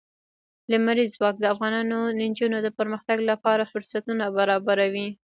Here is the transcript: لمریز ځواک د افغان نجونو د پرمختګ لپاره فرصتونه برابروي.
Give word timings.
لمریز 0.71 1.09
ځواک 1.17 1.35
د 1.39 1.45
افغان 1.53 1.73
نجونو 2.21 2.57
د 2.61 2.67
پرمختګ 2.79 3.17
لپاره 3.31 3.69
فرصتونه 3.71 4.23
برابروي. 4.37 5.07